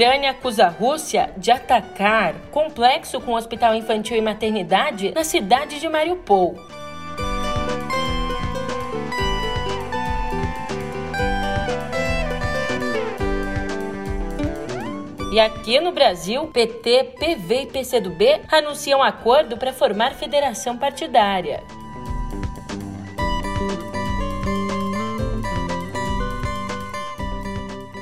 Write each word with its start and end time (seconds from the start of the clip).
Ucrânia 0.00 0.30
acusa 0.30 0.64
a 0.64 0.68
Rússia 0.70 1.30
de 1.36 1.50
atacar 1.50 2.34
complexo 2.50 3.20
com 3.20 3.34
hospital 3.34 3.74
infantil 3.74 4.16
e 4.16 4.22
maternidade 4.22 5.12
na 5.14 5.22
cidade 5.22 5.78
de 5.78 5.86
Mariupol. 5.90 6.56
E 15.30 15.38
aqui 15.38 15.78
no 15.80 15.92
Brasil, 15.92 16.46
PT, 16.46 17.16
PV 17.18 17.60
e 17.60 17.66
PCdoB 17.66 18.40
anunciam 18.50 19.02
acordo 19.02 19.58
para 19.58 19.70
formar 19.70 20.14
federação 20.14 20.78
partidária. 20.78 21.62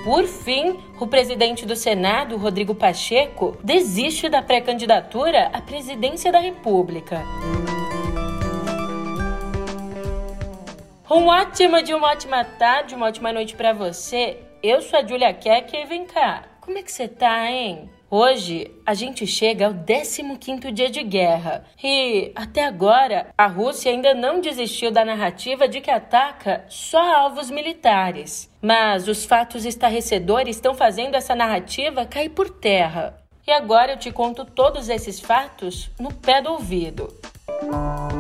Por 0.09 0.25
fim, 0.25 0.79
o 0.99 1.07
presidente 1.07 1.67
do 1.67 1.77
Senado, 1.77 2.39
Rodrigo 2.39 2.75
Pacheco, 2.75 3.59
desiste 3.63 4.27
da 4.31 4.41
pré-candidatura 4.41 5.51
à 5.53 5.61
presidência 5.61 6.33
da 6.33 6.39
República. 6.39 7.23
Um 11.11 11.27
ótimo 11.27 11.83
dia, 11.83 11.95
uma 11.95 12.09
ótima 12.11 12.43
tarde, 12.43 12.95
uma 12.95 13.05
ótima 13.05 13.35
noite 13.35 13.55
para 13.55 13.75
você. 13.75 14.39
Eu 14.63 14.81
sou 14.81 14.99
a 14.99 15.07
Julia 15.07 15.35
Keck 15.35 15.77
e 15.77 15.85
vem 15.85 16.07
cá. 16.07 16.43
Como 16.63 16.79
é 16.79 16.83
que 16.83 16.91
você 16.91 17.07
tá, 17.07 17.45
hein? 17.51 17.91
Hoje 18.11 18.71
a 18.87 18.95
gente 18.95 19.27
chega 19.27 19.67
ao 19.67 19.75
15º 19.75 20.73
dia 20.73 20.89
de 20.89 21.03
guerra 21.03 21.67
e 21.83 22.33
até 22.35 22.65
agora 22.65 23.29
a 23.37 23.47
Rússia 23.47 23.93
ainda 23.93 24.15
não 24.15 24.41
desistiu 24.41 24.91
da 24.91 25.05
narrativa 25.05 25.69
de 25.69 25.83
que 25.83 25.91
ataca 25.91 26.65
só 26.71 26.99
alvos 26.99 27.51
militares. 27.51 28.51
Mas 28.63 29.09
os 29.09 29.27
fatos 29.27 29.67
estarrecedores 29.67 30.57
estão 30.57 30.75
fazendo 30.75 31.17
essa 31.17 31.35
narrativa 31.35 32.07
cair 32.07 32.31
por 32.31 32.49
terra. 32.49 33.23
E 33.47 33.53
agora 33.53 33.93
eu 33.93 33.99
te 33.99 34.11
conto 34.11 34.45
todos 34.47 34.89
esses 34.89 35.21
fatos 35.21 35.91
no 36.01 36.13
pé 36.13 36.41
do 36.41 36.53
ouvido. 36.53 37.13
Música 37.63 38.18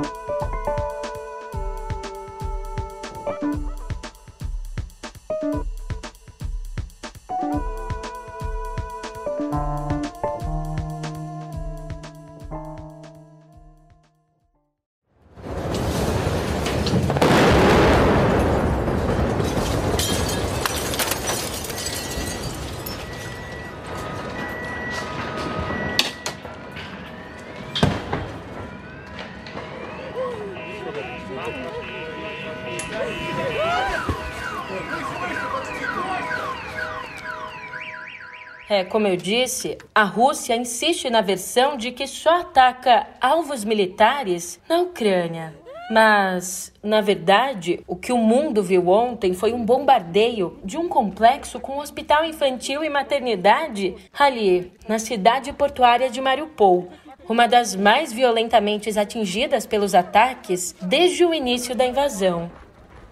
É, 38.78 38.84
como 38.84 39.08
eu 39.08 39.16
disse, 39.16 39.76
a 39.92 40.04
Rússia 40.04 40.54
insiste 40.54 41.10
na 41.10 41.20
versão 41.20 41.76
de 41.76 41.90
que 41.90 42.06
só 42.06 42.42
ataca 42.42 43.08
alvos 43.20 43.64
militares 43.64 44.60
na 44.68 44.82
Ucrânia. 44.82 45.52
Mas, 45.90 46.72
na 46.80 47.00
verdade, 47.00 47.80
o 47.88 47.96
que 47.96 48.12
o 48.12 48.16
mundo 48.16 48.62
viu 48.62 48.88
ontem 48.88 49.34
foi 49.34 49.52
um 49.52 49.64
bombardeio 49.64 50.60
de 50.64 50.78
um 50.78 50.88
complexo 50.88 51.58
com 51.58 51.78
hospital 51.78 52.24
infantil 52.24 52.84
e 52.84 52.88
maternidade 52.88 53.96
ali, 54.16 54.70
na 54.86 55.00
cidade 55.00 55.52
portuária 55.52 56.08
de 56.08 56.20
Mariupol, 56.20 56.88
uma 57.28 57.48
das 57.48 57.74
mais 57.74 58.12
violentamente 58.12 58.96
atingidas 58.96 59.66
pelos 59.66 59.92
ataques 59.92 60.72
desde 60.80 61.24
o 61.24 61.34
início 61.34 61.74
da 61.74 61.84
invasão. 61.84 62.48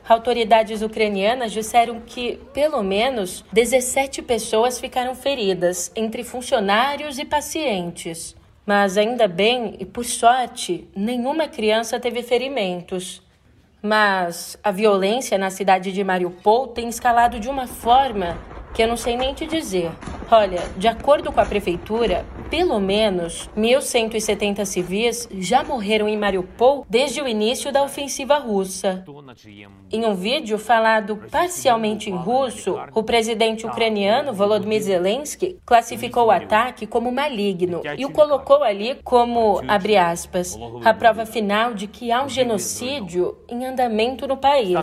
Autoridades 0.08 0.82
ucranianas 0.82 1.50
disseram 1.50 2.00
que, 2.00 2.38
pelo 2.52 2.80
menos, 2.80 3.44
17 3.52 4.22
pessoas 4.22 4.78
ficaram 4.78 5.16
feridas, 5.16 5.90
entre 5.96 6.22
funcionários 6.22 7.18
e 7.18 7.24
pacientes. 7.24 8.36
Mas 8.64 8.96
ainda 8.96 9.26
bem 9.26 9.76
e 9.80 9.84
por 9.84 10.04
sorte, 10.04 10.88
nenhuma 10.94 11.48
criança 11.48 11.98
teve 11.98 12.22
ferimentos. 12.22 13.20
Mas 13.82 14.56
a 14.62 14.70
violência 14.70 15.36
na 15.36 15.50
cidade 15.50 15.90
de 15.90 16.04
Mariupol 16.04 16.68
tem 16.68 16.88
escalado 16.88 17.40
de 17.40 17.48
uma 17.48 17.66
forma 17.66 18.38
que 18.76 18.82
eu 18.82 18.88
não 18.88 18.96
sei 18.96 19.16
nem 19.16 19.32
te 19.32 19.46
dizer. 19.46 19.90
Olha, 20.30 20.60
de 20.76 20.86
acordo 20.86 21.32
com 21.32 21.40
a 21.40 21.46
prefeitura, 21.46 22.26
pelo 22.50 22.78
menos 22.78 23.48
1.170 23.56 24.66
civis 24.66 25.26
já 25.38 25.64
morreram 25.64 26.06
em 26.06 26.18
Mariupol 26.18 26.84
desde 26.86 27.22
o 27.22 27.26
início 27.26 27.72
da 27.72 27.82
ofensiva 27.82 28.36
russa. 28.36 29.02
Em 29.90 30.04
um 30.04 30.14
vídeo 30.14 30.58
falado 30.58 31.16
parcialmente 31.30 32.10
em 32.10 32.14
russo, 32.14 32.76
o 32.94 33.02
presidente 33.02 33.66
ucraniano 33.66 34.34
Volodymyr 34.34 34.82
Zelensky 34.82 35.58
classificou 35.64 36.26
o 36.26 36.30
ataque 36.30 36.86
como 36.86 37.10
maligno 37.10 37.80
e 37.96 38.04
o 38.04 38.10
colocou 38.10 38.62
ali 38.62 39.00
como, 39.02 39.62
abre 39.66 39.96
aspas, 39.96 40.54
a 40.84 40.92
prova 40.92 41.24
final 41.24 41.72
de 41.72 41.86
que 41.86 42.12
há 42.12 42.22
um 42.22 42.28
genocídio 42.28 43.38
em 43.48 43.64
andamento 43.64 44.28
no 44.28 44.36
país. 44.36 44.74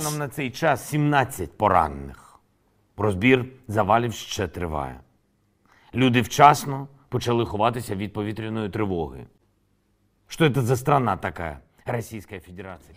Розбір 3.03 3.45
завалів 3.69 4.12
ще 4.12 4.49
триває. 4.49 5.01
Люди 5.95 6.21
вчасно 6.21 6.89
почали 7.09 7.45
ховатися 7.47 7.95
від 7.97 8.12
повітряної 8.12 8.69
тривоги. 8.69 9.27
Що 10.29 10.51
це 10.51 10.61
за 10.61 10.77
страна 10.77 11.17
така? 11.17 11.59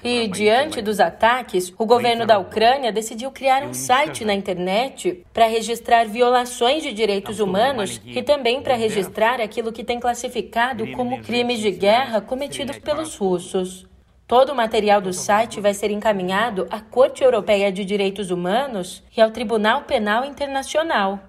E, 0.03 0.27
diante 0.27 0.81
dos 0.81 0.99
ataques, 0.99 1.73
o 1.77 1.85
governo 1.85 2.25
da 2.25 2.37
Ucrânia 2.39 2.91
decidiu 2.91 3.31
criar 3.31 3.63
um 3.63 3.73
site 3.73 4.25
na 4.25 4.33
internet 4.33 5.23
para 5.33 5.47
registrar 5.47 6.05
violações 6.09 6.83
de 6.83 6.91
direitos 6.91 7.39
humanos 7.39 8.01
e 8.05 8.21
também 8.21 8.61
para 8.61 8.75
registrar 8.75 9.39
aquilo 9.39 9.71
que 9.71 9.83
tem 9.83 9.97
classificado 9.97 10.85
como 10.91 11.21
crimes 11.21 11.59
de 11.59 11.71
guerra 11.71 12.19
cometidos 12.19 12.77
pelos 12.79 13.15
russos. 13.15 13.84
Todo 14.26 14.50
o 14.50 14.56
material 14.56 15.00
do 15.00 15.12
site 15.12 15.60
vai 15.60 15.72
ser 15.72 15.88
encaminhado 15.92 16.66
à 16.68 16.80
Corte 16.80 17.22
Europeia 17.22 17.70
de 17.70 17.84
Direitos 17.84 18.32
Humanos 18.32 19.00
e 19.16 19.20
ao 19.20 19.30
Tribunal 19.30 19.82
Penal 19.82 20.24
Internacional. 20.24 21.20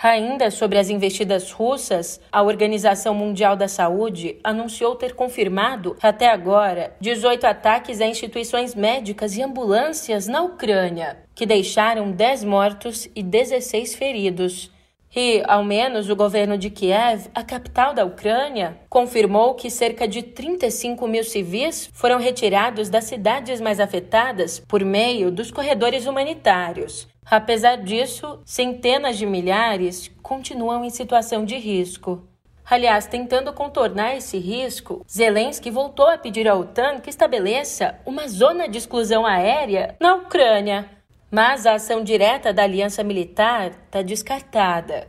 Ainda 0.00 0.48
sobre 0.48 0.78
as 0.78 0.88
investidas 0.88 1.50
russas, 1.50 2.20
a 2.30 2.40
Organização 2.40 3.12
Mundial 3.14 3.56
da 3.56 3.66
Saúde 3.66 4.38
anunciou 4.44 4.94
ter 4.94 5.14
confirmado, 5.14 5.96
até 6.00 6.30
agora, 6.30 6.94
18 7.00 7.44
ataques 7.48 8.00
a 8.00 8.06
instituições 8.06 8.76
médicas 8.76 9.36
e 9.36 9.42
ambulâncias 9.42 10.28
na 10.28 10.40
Ucrânia, 10.40 11.18
que 11.34 11.44
deixaram 11.44 12.12
10 12.12 12.44
mortos 12.44 13.08
e 13.14 13.24
16 13.24 13.96
feridos. 13.96 14.70
E, 15.14 15.42
ao 15.48 15.64
menos, 15.64 16.08
o 16.08 16.14
governo 16.14 16.56
de 16.56 16.70
Kiev, 16.70 17.28
a 17.34 17.42
capital 17.42 17.92
da 17.92 18.04
Ucrânia, 18.04 18.78
confirmou 18.88 19.54
que 19.54 19.68
cerca 19.68 20.06
de 20.06 20.22
35 20.22 21.08
mil 21.08 21.24
civis 21.24 21.90
foram 21.92 22.18
retirados 22.18 22.88
das 22.88 23.04
cidades 23.04 23.60
mais 23.60 23.80
afetadas 23.80 24.60
por 24.60 24.84
meio 24.84 25.32
dos 25.32 25.50
corredores 25.50 26.06
humanitários. 26.06 27.08
Apesar 27.28 27.76
disso, 27.76 28.40
centenas 28.44 29.18
de 29.18 29.26
milhares 29.26 30.10
continuam 30.22 30.84
em 30.84 30.90
situação 30.90 31.44
de 31.44 31.56
risco. 31.56 32.22
Aliás, 32.64 33.06
tentando 33.06 33.52
contornar 33.52 34.16
esse 34.16 34.38
risco, 34.38 35.04
Zelensky 35.10 35.72
voltou 35.72 36.06
a 36.06 36.16
pedir 36.16 36.46
à 36.46 36.54
OTAN 36.54 37.00
que 37.00 37.10
estabeleça 37.10 37.98
uma 38.06 38.28
zona 38.28 38.68
de 38.68 38.78
exclusão 38.78 39.26
aérea 39.26 39.96
na 39.98 40.14
Ucrânia 40.14 40.88
mas 41.30 41.66
a 41.66 41.74
ação 41.74 42.02
direta 42.02 42.52
da 42.52 42.62
aliança 42.62 43.04
militar 43.04 43.72
está 43.86 44.02
descartada. 44.02 45.08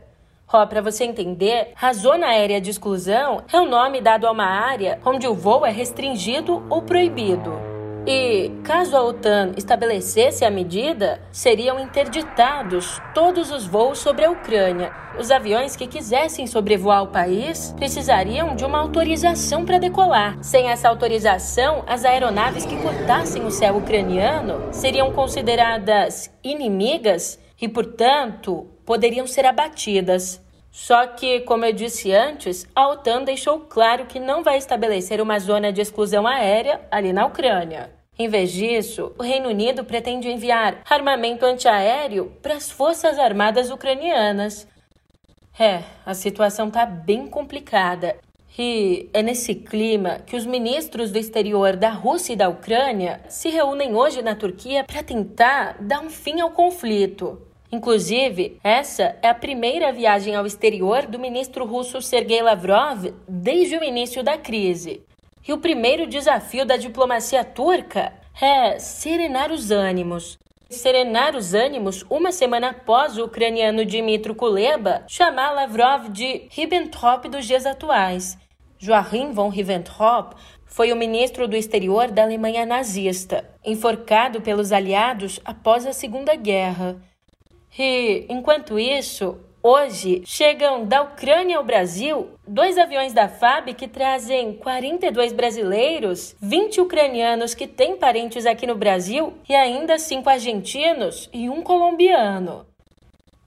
Ó, 0.52 0.66
para 0.66 0.82
você 0.82 1.04
entender, 1.04 1.72
a 1.80 1.92
zona 1.92 2.26
aérea 2.26 2.60
de 2.60 2.70
exclusão 2.70 3.42
é 3.52 3.58
o 3.58 3.66
nome 3.66 4.00
dado 4.00 4.26
a 4.26 4.30
uma 4.30 4.44
área 4.44 5.00
onde 5.04 5.26
o 5.26 5.34
voo 5.34 5.64
é 5.64 5.70
restringido 5.70 6.62
ou 6.68 6.82
proibido. 6.82 7.71
E, 8.04 8.50
caso 8.64 8.96
a 8.96 9.02
OTAN 9.02 9.52
estabelecesse 9.56 10.44
a 10.44 10.50
medida, 10.50 11.20
seriam 11.30 11.78
interditados 11.78 13.00
todos 13.14 13.52
os 13.52 13.64
voos 13.64 13.98
sobre 13.98 14.24
a 14.24 14.30
Ucrânia. 14.30 14.92
Os 15.20 15.30
aviões 15.30 15.76
que 15.76 15.86
quisessem 15.86 16.48
sobrevoar 16.48 17.04
o 17.04 17.12
país 17.12 17.72
precisariam 17.76 18.56
de 18.56 18.64
uma 18.64 18.80
autorização 18.80 19.64
para 19.64 19.78
decolar. 19.78 20.36
Sem 20.42 20.68
essa 20.68 20.88
autorização, 20.88 21.84
as 21.86 22.04
aeronaves 22.04 22.66
que 22.66 22.80
cortassem 22.82 23.44
o 23.44 23.52
céu 23.52 23.76
ucraniano 23.76 24.72
seriam 24.72 25.12
consideradas 25.12 26.28
inimigas 26.42 27.38
e, 27.60 27.68
portanto, 27.68 28.66
poderiam 28.84 29.28
ser 29.28 29.46
abatidas. 29.46 30.42
Só 30.72 31.06
que, 31.06 31.40
como 31.40 31.66
eu 31.66 31.72
disse 31.74 32.10
antes, 32.12 32.66
a 32.74 32.88
OTAN 32.88 33.24
deixou 33.24 33.60
claro 33.60 34.06
que 34.06 34.18
não 34.18 34.42
vai 34.42 34.56
estabelecer 34.56 35.20
uma 35.20 35.38
zona 35.38 35.70
de 35.70 35.82
exclusão 35.82 36.26
aérea 36.26 36.80
ali 36.90 37.12
na 37.12 37.26
Ucrânia. 37.26 37.92
Em 38.18 38.26
vez 38.26 38.50
disso, 38.50 39.12
o 39.18 39.22
Reino 39.22 39.50
Unido 39.50 39.84
pretende 39.84 40.30
enviar 40.30 40.80
armamento 40.88 41.44
antiaéreo 41.44 42.32
para 42.40 42.54
as 42.54 42.70
Forças 42.70 43.18
Armadas 43.18 43.70
ucranianas. 43.70 44.66
É, 45.58 45.82
a 46.06 46.14
situação 46.14 46.70
tá 46.70 46.86
bem 46.86 47.26
complicada. 47.26 48.16
E 48.58 49.10
é 49.12 49.22
nesse 49.22 49.54
clima 49.54 50.20
que 50.26 50.36
os 50.36 50.46
ministros 50.46 51.10
do 51.10 51.18
exterior 51.18 51.76
da 51.76 51.90
Rússia 51.90 52.32
e 52.32 52.36
da 52.36 52.48
Ucrânia 52.48 53.20
se 53.28 53.50
reúnem 53.50 53.94
hoje 53.94 54.22
na 54.22 54.34
Turquia 54.34 54.84
para 54.84 55.02
tentar 55.02 55.76
dar 55.80 56.00
um 56.00 56.08
fim 56.08 56.40
ao 56.40 56.50
conflito. 56.50 57.51
Inclusive, 57.72 58.58
essa 58.62 59.16
é 59.22 59.28
a 59.30 59.34
primeira 59.34 59.90
viagem 59.90 60.36
ao 60.36 60.44
exterior 60.44 61.06
do 61.06 61.18
ministro 61.18 61.64
russo 61.64 62.02
Sergei 62.02 62.42
Lavrov 62.42 63.14
desde 63.26 63.78
o 63.78 63.82
início 63.82 64.22
da 64.22 64.36
crise. 64.36 65.02
E 65.48 65.54
o 65.54 65.58
primeiro 65.58 66.06
desafio 66.06 66.66
da 66.66 66.76
diplomacia 66.76 67.42
turca 67.42 68.12
é 68.40 68.78
serenar 68.78 69.50
os 69.50 69.70
ânimos. 69.70 70.38
Serenar 70.68 71.34
os 71.34 71.54
ânimos 71.54 72.04
uma 72.10 72.30
semana 72.30 72.70
após 72.70 73.16
o 73.16 73.24
ucraniano 73.24 73.86
Dmitry 73.86 74.34
Kuleba 74.34 75.04
chamar 75.08 75.52
Lavrov 75.52 76.10
de 76.10 76.46
Ribbentrop 76.50 77.26
dos 77.26 77.46
dias 77.46 77.64
atuais. 77.64 78.36
Joachim 78.78 79.32
von 79.32 79.48
Ribbentrop 79.48 80.34
foi 80.66 80.92
o 80.92 80.96
ministro 80.96 81.48
do 81.48 81.56
exterior 81.56 82.10
da 82.10 82.22
Alemanha 82.22 82.66
nazista, 82.66 83.48
enforcado 83.64 84.42
pelos 84.42 84.72
aliados 84.72 85.40
após 85.42 85.86
a 85.86 85.92
Segunda 85.94 86.34
Guerra. 86.34 87.00
E, 87.78 88.26
enquanto 88.28 88.78
isso, 88.78 89.38
hoje 89.62 90.22
chegam 90.26 90.84
da 90.84 91.02
Ucrânia 91.02 91.56
ao 91.56 91.64
Brasil 91.64 92.30
dois 92.46 92.76
aviões 92.76 93.14
da 93.14 93.28
FAB 93.28 93.72
que 93.74 93.88
trazem 93.88 94.52
42 94.54 95.32
brasileiros, 95.32 96.36
20 96.40 96.82
ucranianos 96.82 97.54
que 97.54 97.66
têm 97.66 97.96
parentes 97.96 98.44
aqui 98.44 98.66
no 98.66 98.74
Brasil 98.74 99.32
e 99.48 99.54
ainda 99.54 99.98
cinco 99.98 100.28
argentinos 100.28 101.30
e 101.32 101.48
um 101.48 101.62
colombiano. 101.62 102.66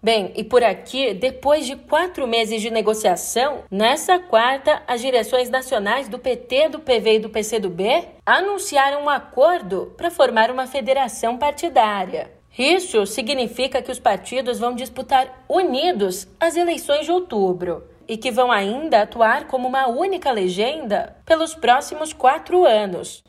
Bem, 0.01 0.33
e 0.36 0.44
por 0.44 0.63
aqui, 0.63 1.16
depois 1.16 1.66
de 1.66 1.75
quatro 1.75 2.28
meses 2.28 2.62
de 2.62 2.69
negociação, 2.69 3.63
nessa 3.71 4.19
quarta, 4.19 4.83
as 4.88 5.01
direções 5.01 5.50
nacionais 5.50 6.07
do 6.07 6.19
PT, 6.19 6.69
do 6.69 6.80
PV 6.80 7.16
e 7.16 7.19
do 7.19 7.30
PCdoB 7.30 8.07
anunciaram 8.24 9.04
um 9.04 9.10
acordo 9.10 9.95
para 9.98 10.12
formar 10.12 10.51
uma 10.51 10.68
federação 10.68 11.38
partidária. 11.38 12.34
Isso 12.57 13.06
significa 13.06 13.81
que 13.81 13.92
os 13.92 14.00
partidos 14.00 14.60
vão 14.60 14.74
disputar 14.74 15.44
unidos 15.50 16.28
as 16.40 16.56
eleições 16.56 17.06
de 17.06 17.12
outubro 17.12 17.84
e 18.07 18.16
que 18.16 18.31
vão 18.31 18.52
ainda 18.52 19.02
atuar 19.02 19.48
como 19.48 19.68
uma 19.68 19.88
única 19.88 20.31
legenda 20.31 21.18
pelos 21.25 21.54
próximos 21.54 22.13
quatro 22.13 22.66
anos. 22.66 23.24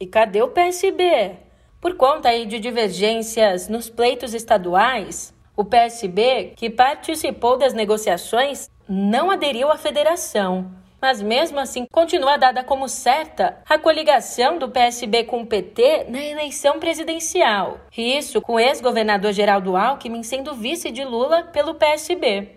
E 0.00 0.06
cadê 0.06 0.42
o 0.42 0.48
PSB? 0.48 1.36
Por 1.80 1.96
conta 1.96 2.28
aí 2.28 2.46
de 2.46 2.60
divergências 2.60 3.68
nos 3.68 3.90
pleitos 3.90 4.32
estaduais, 4.32 5.34
o 5.56 5.64
PSB, 5.64 6.52
que 6.56 6.70
participou 6.70 7.58
das 7.58 7.74
negociações, 7.74 8.70
não 8.88 9.30
aderiu 9.30 9.72
à 9.72 9.76
federação 9.76 10.81
mas 11.02 11.20
mesmo 11.20 11.58
assim 11.58 11.84
continua 11.90 12.36
dada 12.36 12.62
como 12.62 12.88
certa 12.88 13.60
a 13.68 13.76
coligação 13.76 14.56
do 14.56 14.70
PSB 14.70 15.24
com 15.24 15.42
o 15.42 15.46
PT 15.46 16.06
na 16.08 16.22
eleição 16.24 16.78
presidencial. 16.78 17.80
Isso 17.96 18.40
com 18.40 18.54
o 18.54 18.60
ex-governador 18.60 19.32
Geraldo 19.32 19.76
Alckmin 19.76 20.22
sendo 20.22 20.54
vice 20.54 20.92
de 20.92 21.02
Lula 21.02 21.42
pelo 21.42 21.74
PSB. 21.74 22.50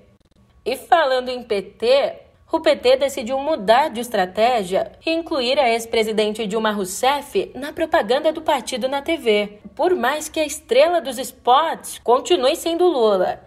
E 0.63 0.75
falando 0.75 1.29
em 1.29 1.41
PT, 1.41 2.21
o 2.51 2.59
PT 2.59 2.97
decidiu 2.97 3.39
mudar 3.39 3.89
de 3.89 4.01
estratégia 4.01 4.91
e 5.03 5.11
incluir 5.11 5.59
a 5.59 5.67
ex-presidente 5.67 6.45
Dilma 6.45 6.69
Rousseff 6.69 7.51
na 7.55 7.73
propaganda 7.73 8.31
do 8.31 8.43
partido 8.43 8.87
na 8.87 9.01
TV, 9.01 9.59
por 9.75 9.95
mais 9.95 10.29
que 10.29 10.39
a 10.39 10.45
estrela 10.45 11.01
dos 11.01 11.17
spots 11.17 11.99
continue 12.03 12.55
sendo 12.55 12.85
Lula. 12.85 13.41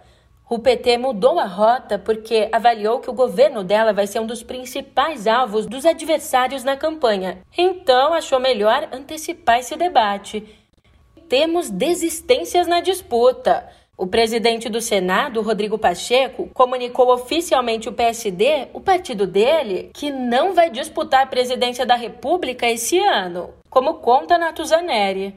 O 0.49 0.57
PT 0.57 0.97
mudou 0.97 1.39
a 1.39 1.45
rota 1.45 1.99
porque 1.99 2.49
avaliou 2.51 2.99
que 2.99 3.09
o 3.09 3.13
governo 3.13 3.63
dela 3.63 3.93
vai 3.93 4.07
ser 4.07 4.19
um 4.19 4.25
dos 4.25 4.41
principais 4.41 5.27
alvos 5.27 5.67
dos 5.67 5.85
adversários 5.85 6.63
na 6.63 6.75
campanha. 6.75 7.43
Então 7.55 8.15
achou 8.15 8.39
melhor 8.39 8.89
antecipar 8.91 9.59
esse 9.59 9.75
debate. 9.75 10.43
Temos 11.27 11.69
desistências 11.69 12.65
na 12.65 12.81
disputa. 12.81 13.69
O 13.95 14.07
presidente 14.07 14.69
do 14.69 14.81
Senado, 14.81 15.43
Rodrigo 15.43 15.77
Pacheco, 15.77 16.49
comunicou 16.51 17.13
oficialmente 17.13 17.87
o 17.87 17.93
PSD, 17.93 18.69
o 18.73 18.81
partido 18.81 19.27
dele, 19.27 19.91
que 19.93 20.09
não 20.09 20.55
vai 20.55 20.71
disputar 20.71 21.21
a 21.21 21.27
presidência 21.27 21.85
da 21.85 21.95
República 21.95 22.67
esse 22.67 22.97
ano, 22.97 23.53
como 23.69 23.95
conta 23.95 24.35
Natuzaneri. 24.35 25.35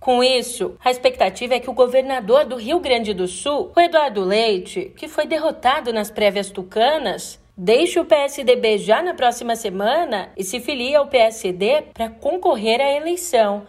Com 0.00 0.22
isso, 0.22 0.76
a 0.82 0.90
expectativa 0.90 1.54
é 1.54 1.60
que 1.60 1.68
o 1.68 1.74
governador 1.74 2.44
do 2.44 2.56
Rio 2.56 2.78
Grande 2.78 3.12
do 3.12 3.26
Sul, 3.26 3.72
o 3.76 3.80
Eduardo 3.80 4.22
Leite, 4.22 4.92
que 4.96 5.08
foi 5.08 5.26
derrotado 5.26 5.92
nas 5.92 6.10
prévias 6.10 6.50
tucanas, 6.50 7.40
deixe 7.56 7.98
o 7.98 8.04
PSDB 8.04 8.78
já 8.78 9.02
na 9.02 9.14
próxima 9.14 9.56
semana 9.56 10.30
e 10.36 10.44
se 10.44 10.60
filie 10.60 10.94
ao 10.94 11.08
PSD 11.08 11.82
para 11.92 12.08
concorrer 12.08 12.80
à 12.80 12.92
eleição. 12.92 13.66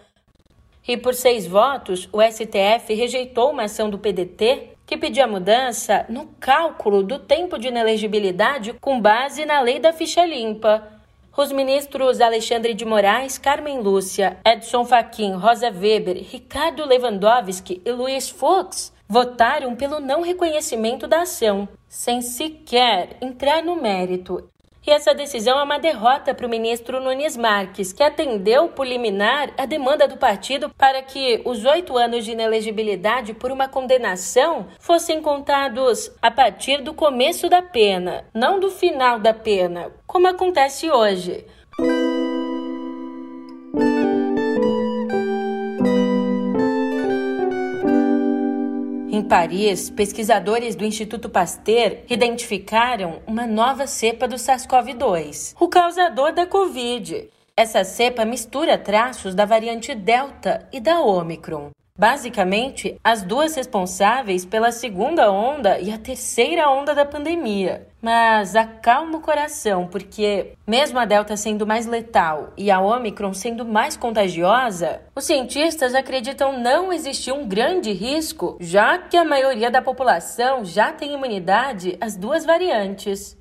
E 0.86 0.96
por 0.96 1.14
seis 1.14 1.46
votos, 1.46 2.08
o 2.12 2.22
STF 2.22 2.94
rejeitou 2.94 3.50
uma 3.50 3.64
ação 3.64 3.90
do 3.90 3.98
PDT 3.98 4.70
que 4.86 4.96
pedia 4.96 5.26
mudança 5.26 6.06
no 6.08 6.26
cálculo 6.40 7.02
do 7.02 7.18
tempo 7.18 7.58
de 7.58 7.68
inelegibilidade 7.68 8.72
com 8.80 9.00
base 9.00 9.44
na 9.44 9.60
lei 9.60 9.78
da 9.78 9.92
ficha 9.92 10.24
limpa. 10.24 10.99
Os 11.36 11.52
ministros 11.52 12.20
Alexandre 12.20 12.74
de 12.74 12.84
Moraes, 12.84 13.38
Carmen 13.38 13.80
Lúcia, 13.80 14.38
Edson 14.44 14.84
Fachin, 14.84 15.34
Rosa 15.34 15.70
Weber, 15.70 16.16
Ricardo 16.28 16.84
Lewandowski 16.84 17.80
e 17.84 17.92
Luiz 17.92 18.28
Fux 18.28 18.92
votaram 19.08 19.76
pelo 19.76 20.00
não 20.00 20.22
reconhecimento 20.22 21.06
da 21.06 21.22
ação, 21.22 21.68
sem 21.88 22.20
sequer 22.20 23.16
entrar 23.20 23.62
no 23.62 23.80
mérito. 23.80 24.50
E 24.86 24.90
essa 24.90 25.14
decisão 25.14 25.58
é 25.58 25.62
uma 25.62 25.78
derrota 25.78 26.34
para 26.34 26.46
o 26.46 26.50
ministro 26.50 27.00
Nunes 27.00 27.36
Marques, 27.36 27.92
que 27.92 28.02
atendeu 28.02 28.68
por 28.68 28.86
liminar 28.86 29.52
a 29.58 29.66
demanda 29.66 30.08
do 30.08 30.16
partido 30.16 30.70
para 30.70 31.02
que 31.02 31.42
os 31.44 31.64
oito 31.66 31.98
anos 31.98 32.24
de 32.24 32.32
inelegibilidade 32.32 33.34
por 33.34 33.52
uma 33.52 33.68
condenação 33.68 34.68
fossem 34.78 35.20
contados 35.20 36.10
a 36.22 36.30
partir 36.30 36.82
do 36.82 36.94
começo 36.94 37.48
da 37.48 37.60
pena, 37.60 38.24
não 38.34 38.58
do 38.58 38.70
final 38.70 39.18
da 39.18 39.34
pena, 39.34 39.92
como 40.06 40.26
acontece 40.26 40.90
hoje. 40.90 41.44
Em 49.20 49.22
Paris, 49.22 49.90
pesquisadores 49.90 50.74
do 50.74 50.82
Instituto 50.82 51.28
Pasteur 51.28 51.98
identificaram 52.08 53.20
uma 53.26 53.46
nova 53.46 53.86
cepa 53.86 54.26
do 54.26 54.36
SARS-CoV-2, 54.36 55.56
o 55.60 55.68
causador 55.68 56.32
da 56.32 56.46
Covid. 56.46 57.28
Essa 57.54 57.84
cepa 57.84 58.24
mistura 58.24 58.78
traços 58.78 59.34
da 59.34 59.44
variante 59.44 59.94
Delta 59.94 60.66
e 60.72 60.80
da 60.80 61.02
Omicron. 61.02 61.70
Basicamente, 62.00 62.98
as 63.04 63.22
duas 63.22 63.54
responsáveis 63.54 64.46
pela 64.46 64.72
segunda 64.72 65.30
onda 65.30 65.78
e 65.78 65.92
a 65.92 65.98
terceira 65.98 66.70
onda 66.70 66.94
da 66.94 67.04
pandemia. 67.04 67.86
Mas 68.00 68.56
acalma 68.56 69.18
o 69.18 69.20
coração, 69.20 69.86
porque, 69.86 70.54
mesmo 70.66 70.98
a 70.98 71.04
Delta 71.04 71.36
sendo 71.36 71.66
mais 71.66 71.84
letal 71.84 72.54
e 72.56 72.70
a 72.70 72.80
Omicron 72.80 73.34
sendo 73.34 73.66
mais 73.66 73.98
contagiosa, 73.98 75.02
os 75.14 75.26
cientistas 75.26 75.94
acreditam 75.94 76.58
não 76.58 76.90
existir 76.90 77.32
um 77.32 77.46
grande 77.46 77.92
risco, 77.92 78.56
já 78.58 78.96
que 78.96 79.18
a 79.18 79.22
maioria 79.22 79.70
da 79.70 79.82
população 79.82 80.64
já 80.64 80.92
tem 80.92 81.12
imunidade 81.12 81.98
às 82.00 82.16
duas 82.16 82.46
variantes. 82.46 83.38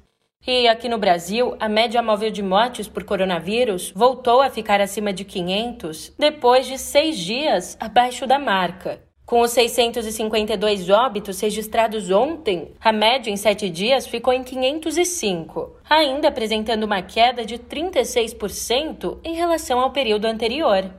E 0.47 0.67
aqui 0.67 0.89
no 0.89 0.97
Brasil, 0.97 1.55
a 1.59 1.69
média 1.69 2.01
móvel 2.01 2.31
de 2.31 2.41
mortes 2.41 2.87
por 2.87 3.03
coronavírus 3.03 3.91
voltou 3.95 4.41
a 4.41 4.49
ficar 4.49 4.81
acima 4.81 5.13
de 5.13 5.23
500 5.23 6.13
depois 6.17 6.65
de 6.65 6.77
seis 6.77 7.19
dias 7.19 7.77
abaixo 7.79 8.25
da 8.25 8.39
marca. 8.39 8.99
Com 9.27 9.41
os 9.41 9.51
652 9.51 10.89
óbitos 10.89 11.39
registrados 11.39 12.09
ontem, 12.09 12.73
a 12.81 12.91
média 12.91 13.29
em 13.29 13.37
sete 13.37 13.69
dias 13.69 14.07
ficou 14.07 14.33
em 14.33 14.43
505, 14.43 15.75
ainda 15.87 16.29
apresentando 16.29 16.83
uma 16.83 17.03
queda 17.03 17.45
de 17.45 17.59
36% 17.59 19.19
em 19.23 19.35
relação 19.35 19.79
ao 19.79 19.91
período 19.91 20.25
anterior. 20.25 20.91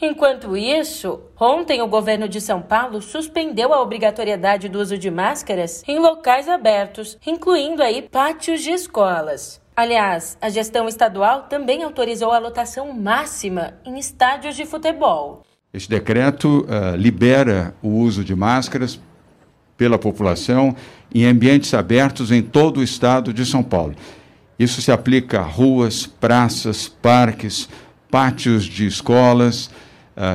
Enquanto 0.00 0.56
isso, 0.56 1.18
ontem 1.38 1.82
o 1.82 1.88
governo 1.88 2.28
de 2.28 2.40
São 2.40 2.62
Paulo 2.62 3.02
suspendeu 3.02 3.74
a 3.74 3.82
obrigatoriedade 3.82 4.68
do 4.68 4.80
uso 4.80 4.96
de 4.96 5.10
máscaras 5.10 5.82
em 5.88 5.98
locais 5.98 6.48
abertos, 6.48 7.18
incluindo 7.26 7.82
aí 7.82 8.02
pátios 8.02 8.62
de 8.62 8.70
escolas. 8.70 9.60
Aliás, 9.74 10.38
a 10.40 10.48
gestão 10.50 10.86
estadual 10.86 11.42
também 11.48 11.82
autorizou 11.82 12.30
a 12.30 12.38
lotação 12.38 12.92
máxima 12.92 13.74
em 13.84 13.98
estádios 13.98 14.54
de 14.54 14.64
futebol. 14.64 15.42
Este 15.72 15.90
decreto 15.90 16.60
uh, 16.60 16.96
libera 16.96 17.74
o 17.82 17.88
uso 17.88 18.22
de 18.22 18.36
máscaras 18.36 19.00
pela 19.76 19.98
população 19.98 20.76
em 21.12 21.26
ambientes 21.26 21.74
abertos 21.74 22.30
em 22.30 22.42
todo 22.42 22.78
o 22.78 22.84
estado 22.84 23.32
de 23.32 23.44
São 23.44 23.64
Paulo. 23.64 23.96
Isso 24.56 24.80
se 24.80 24.92
aplica 24.92 25.40
a 25.40 25.44
ruas, 25.44 26.06
praças, 26.06 26.88
parques, 26.88 27.68
pátios 28.10 28.64
de 28.64 28.86
escolas, 28.86 29.70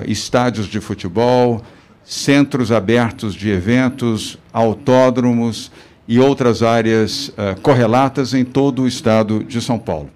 estádios 0.08 0.68
de 0.68 0.80
futebol, 0.80 1.62
centros 2.04 2.72
abertos 2.72 3.34
de 3.34 3.50
eventos, 3.50 4.38
autódromos 4.52 5.72
e 6.08 6.20
outras 6.20 6.62
áreas 6.62 7.30
uh, 7.30 7.60
correlatas 7.62 8.34
em 8.34 8.44
todo 8.44 8.84
o 8.84 8.88
estado 8.88 9.44
de 9.44 9.62
São 9.62 9.80
Paulo. 9.80 10.10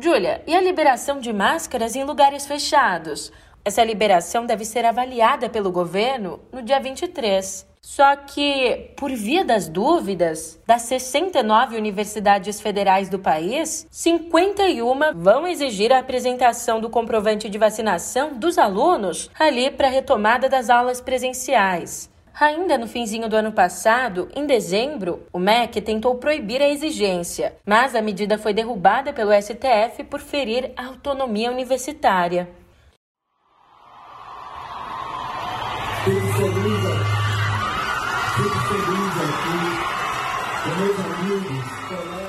Júlia, 0.00 0.42
e 0.46 0.54
a 0.54 0.60
liberação 0.60 1.20
de 1.20 1.32
máscaras 1.32 1.94
em 1.94 2.02
lugares 2.02 2.46
fechados? 2.46 3.30
Essa 3.64 3.84
liberação 3.84 4.44
deve 4.44 4.64
ser 4.64 4.84
avaliada 4.84 5.48
pelo 5.48 5.70
governo 5.70 6.40
no 6.52 6.62
dia 6.62 6.80
23. 6.80 7.70
Só 7.80 8.14
que, 8.14 8.92
por 8.96 9.10
via 9.10 9.44
das 9.44 9.68
dúvidas, 9.68 10.60
das 10.66 10.82
69 10.82 11.76
universidades 11.76 12.60
federais 12.60 13.08
do 13.08 13.18
país, 13.18 13.86
51 13.90 15.14
vão 15.16 15.46
exigir 15.46 15.92
a 15.92 15.98
apresentação 15.98 16.80
do 16.80 16.88
comprovante 16.88 17.48
de 17.48 17.58
vacinação 17.58 18.34
dos 18.34 18.56
alunos 18.56 19.28
ali 19.38 19.70
para 19.70 19.88
a 19.88 19.90
retomada 19.90 20.48
das 20.48 20.70
aulas 20.70 21.00
presenciais. 21.00 22.08
Ainda 22.40 22.78
no 22.78 22.88
finzinho 22.88 23.28
do 23.28 23.36
ano 23.36 23.52
passado, 23.52 24.28
em 24.34 24.46
dezembro, 24.46 25.26
o 25.32 25.38
MEC 25.38 25.80
tentou 25.80 26.14
proibir 26.14 26.62
a 26.62 26.68
exigência, 26.68 27.54
mas 27.66 27.94
a 27.94 28.00
medida 28.00 28.38
foi 28.38 28.54
derrubada 28.54 29.12
pelo 29.12 29.32
STF 29.32 30.04
por 30.04 30.20
ferir 30.20 30.72
a 30.76 30.86
autonomia 30.86 31.50
universitária. 31.50 32.48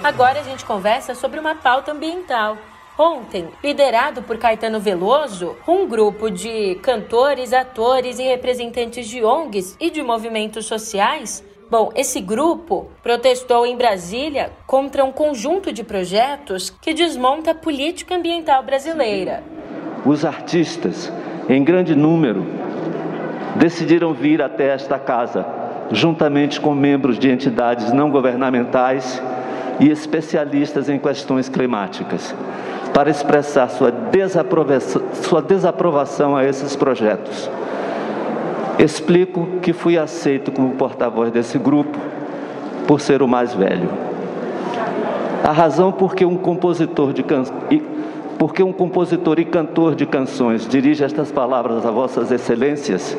Agora 0.04 0.40
a 0.40 0.44
gente 0.44 0.66
conversa 0.66 1.16
sobre 1.16 1.40
uma 1.40 1.56
pauta 1.56 1.92
ambiental. 1.92 2.58
Ontem, 2.98 3.48
liderado 3.64 4.22
por 4.22 4.38
Caetano 4.38 4.80
Veloso, 4.80 5.56
um 5.68 5.88
grupo 5.88 6.30
de 6.30 6.76
cantores, 6.76 7.54
atores 7.54 8.20
e 8.20 8.24
representantes 8.24 9.08
de 9.08 9.24
ONGs 9.24 9.76
e 9.80 9.90
de 9.90 10.04
movimentos 10.04 10.66
sociais 10.66 11.44
Bom, 11.74 11.92
esse 11.96 12.22
grupo 12.22 12.92
protestou 13.02 13.66
em 13.66 13.76
Brasília 13.76 14.52
contra 14.68 15.04
um 15.04 15.12
conjunto 15.12 15.74
de 15.74 15.84
projetos 15.84 16.70
que 16.70 16.94
desmonta 16.94 17.50
a 17.50 17.56
política 17.56 18.16
ambiental 18.16 18.62
brasileira. 18.62 19.44
Os 20.06 20.24
artistas, 20.24 21.12
em 21.50 21.64
grande 21.64 21.96
número, 21.96 22.46
decidiram 23.56 24.14
vir 24.14 24.42
até 24.42 24.70
esta 24.70 24.98
casa, 24.98 25.46
juntamente 25.92 26.60
com 26.60 26.74
membros 26.74 27.20
de 27.20 27.30
entidades 27.30 27.92
não 27.92 28.10
governamentais 28.10 29.22
e 29.80 29.90
especialistas 29.90 30.90
em 30.90 31.00
questões 31.00 31.50
climáticas 31.50 32.36
para 32.94 33.10
expressar 33.10 33.70
sua 33.70 33.92
desaprovação, 33.92 35.02
sua 35.14 35.42
desaprovação 35.42 36.36
a 36.36 36.46
esses 36.46 36.76
projetos. 36.76 37.50
Explico 38.78 39.48
que 39.62 39.74
fui 39.74 39.98
aceito 39.98 40.52
como 40.52 40.76
porta-voz 40.76 41.32
desse 41.32 41.58
grupo 41.58 41.98
por 42.88 43.02
ser 43.02 43.22
o 43.22 43.28
mais 43.28 43.54
velho. 43.54 43.90
A 45.44 45.52
razão 45.52 45.92
porque 45.92 46.24
um 46.24 46.38
compositor 46.38 47.14
de 47.14 47.24
can... 47.24 47.44
porque 48.44 48.62
um 48.62 48.74
compositor 48.74 49.40
e 49.40 49.46
cantor 49.46 49.96
de 49.96 50.06
canções 50.06 50.68
dirige 50.68 51.02
estas 51.02 51.32
palavras 51.32 51.86
a 51.86 51.92
vossas 51.92 52.30
excelências 52.30 53.18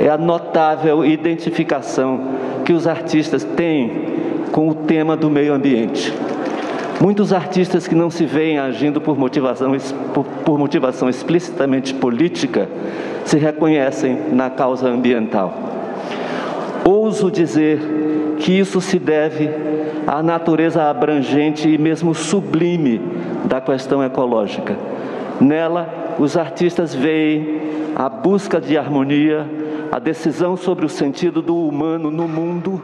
é 0.00 0.08
a 0.08 0.18
notável 0.18 1.04
identificação 1.04 2.20
que 2.64 2.72
os 2.72 2.84
artistas 2.84 3.44
têm 3.44 4.48
com 4.50 4.68
o 4.68 4.74
tema 4.74 5.16
do 5.16 5.30
meio 5.30 5.54
ambiente. 5.54 6.12
Muitos 7.00 7.32
artistas 7.32 7.86
que 7.86 7.94
não 7.94 8.10
se 8.10 8.26
veem 8.26 8.58
agindo 8.58 9.00
por 9.00 9.16
motivação, 9.16 9.76
por, 10.44 10.58
motivação 10.58 11.08
explicitamente 11.08 11.94
política 11.94 12.68
se 13.24 13.38
reconhecem 13.38 14.18
na 14.32 14.50
causa 14.50 14.88
ambiental. 14.88 15.54
Ouso 16.84 17.30
dizer 17.30 17.78
que 18.40 18.58
isso 18.58 18.80
se 18.80 18.98
deve 18.98 19.48
à 20.04 20.20
natureza 20.20 20.82
abrangente 20.82 21.68
e 21.68 21.78
mesmo 21.78 22.12
sublime 22.12 23.17
da 23.44 23.60
questão 23.60 24.02
ecológica. 24.02 24.76
Nela, 25.40 26.16
os 26.18 26.36
artistas 26.36 26.94
veem 26.94 27.60
a 27.94 28.08
busca 28.08 28.60
de 28.60 28.76
harmonia, 28.76 29.46
a 29.90 29.98
decisão 29.98 30.56
sobre 30.56 30.84
o 30.84 30.88
sentido 30.88 31.40
do 31.40 31.56
humano 31.56 32.10
no 32.10 32.26
mundo, 32.28 32.82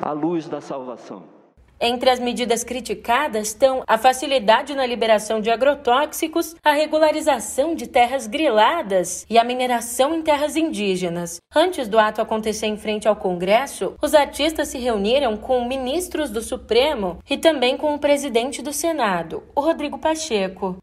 à 0.00 0.12
luz 0.12 0.48
da 0.48 0.60
salvação. 0.60 1.39
Entre 1.82 2.10
as 2.10 2.20
medidas 2.20 2.62
criticadas 2.62 3.48
estão 3.48 3.82
a 3.86 3.96
facilidade 3.96 4.74
na 4.74 4.84
liberação 4.84 5.40
de 5.40 5.50
agrotóxicos, 5.50 6.54
a 6.62 6.72
regularização 6.72 7.74
de 7.74 7.86
terras 7.86 8.26
griladas 8.26 9.24
e 9.30 9.38
a 9.38 9.44
mineração 9.44 10.14
em 10.14 10.20
terras 10.20 10.56
indígenas. 10.56 11.40
Antes 11.56 11.88
do 11.88 11.98
ato 11.98 12.20
acontecer 12.20 12.66
em 12.66 12.76
frente 12.76 13.08
ao 13.08 13.16
Congresso, 13.16 13.94
os 14.02 14.12
artistas 14.12 14.68
se 14.68 14.76
reuniram 14.76 15.38
com 15.38 15.64
ministros 15.64 16.28
do 16.28 16.42
Supremo 16.42 17.18
e 17.30 17.38
também 17.38 17.78
com 17.78 17.94
o 17.94 17.98
presidente 17.98 18.60
do 18.60 18.74
Senado, 18.74 19.42
o 19.54 19.62
Rodrigo 19.62 19.96
Pacheco. 19.96 20.76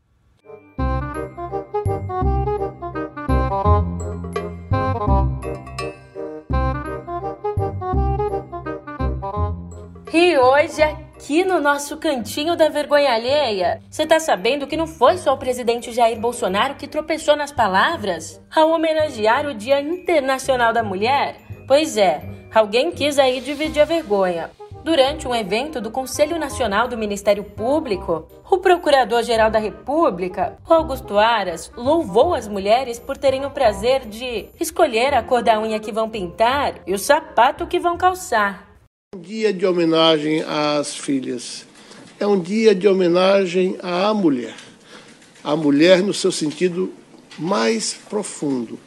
E 10.19 10.36
hoje, 10.36 10.81
aqui 10.81 11.43
no 11.43 11.62
nosso 11.62 11.95
cantinho 11.97 12.55
da 12.55 12.69
vergonha 12.69 13.13
alheia, 13.13 13.83
você 13.88 14.03
tá 14.03 14.19
sabendo 14.19 14.65
que 14.65 14.75
não 14.75 14.88
foi 14.88 15.15
só 15.15 15.31
o 15.31 15.38
presidente 15.38 15.91
Jair 15.91 16.19
Bolsonaro 16.19 16.74
que 16.74 16.88
tropeçou 16.88 17.36
nas 17.36 17.51
palavras 17.51 18.41
ao 18.51 18.71
homenagear 18.71 19.45
o 19.45 19.53
Dia 19.53 19.79
Internacional 19.79 20.74
da 20.74 20.81
Mulher? 20.81 21.36
Pois 21.67 21.97
é, 21.97 22.24
alguém 22.51 22.89
quis 22.89 23.19
aí 23.19 23.39
dividir 23.39 23.79
a 23.79 23.86
vergonha. 23.86 24.50
Durante 24.83 25.27
um 25.27 25.36
evento 25.36 25.79
do 25.79 25.91
Conselho 25.91 26.39
Nacional 26.39 26.88
do 26.88 26.97
Ministério 26.97 27.43
Público, 27.43 28.27
o 28.50 28.57
Procurador-Geral 28.57 29.51
da 29.51 29.59
República, 29.59 30.57
Augusto 30.67 31.19
Aras, 31.19 31.71
louvou 31.77 32.33
as 32.33 32.47
mulheres 32.47 32.97
por 32.97 33.17
terem 33.17 33.45
o 33.45 33.51
prazer 33.51 34.07
de 34.07 34.50
escolher 34.59 35.13
a 35.13 35.21
cor 35.21 35.43
da 35.43 35.59
unha 35.59 35.79
que 35.79 35.91
vão 35.91 36.09
pintar 36.09 36.74
e 36.88 36.93
o 36.95 36.97
sapato 36.97 37.67
que 37.67 37.79
vão 37.79 37.97
calçar. 37.97 38.66
Um 39.17 39.21
dia 39.21 39.51
de 39.51 39.65
homenagem 39.65 40.43
às 40.43 40.95
filhas. 40.95 41.65
É 42.19 42.27
um 42.27 42.39
dia 42.39 42.75
de 42.75 42.88
homenagem 42.88 43.75
à 43.81 44.13
mulher. 44.13 44.55
A 45.43 45.55
mulher 45.55 46.03
no 46.03 46.13
seu 46.13 46.31
sentido 46.31 46.93
mais 47.36 47.95
profundo, 48.07 48.77